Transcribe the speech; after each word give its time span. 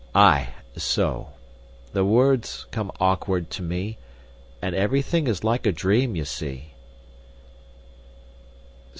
"Aye, 0.15 0.55
so. 0.75 1.29
The 1.93 2.03
words 2.03 2.65
come 2.71 2.91
awkward 2.99 3.51
to 3.51 3.61
me, 3.61 3.99
and 4.59 4.73
everything 4.73 5.27
is 5.27 5.43
like 5.43 5.67
a 5.67 5.71
dream, 5.71 6.15
ye 6.15 6.23
see." 6.23 6.73